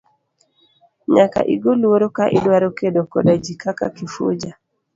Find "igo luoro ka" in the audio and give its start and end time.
1.53-2.25